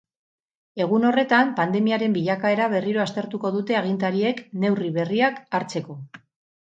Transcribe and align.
Egun 0.85 1.03
horretan 1.09 1.51
pandemiaren 1.59 2.15
bilakaera 2.15 2.69
berriro 2.73 3.03
aztertuko 3.03 3.53
dute 3.59 3.77
agintariek, 3.83 4.43
neurri 4.65 4.93
berriak 5.01 5.39
hartzeko. 5.59 5.99